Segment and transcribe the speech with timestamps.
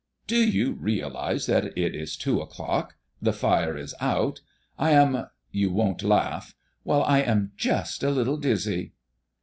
[0.25, 2.95] "Do you realize that it is two o'clock.
[3.21, 4.41] The fire is out.
[4.79, 6.55] I am you won't laugh?
[6.83, 8.93] Well, I am just a little dizzy!"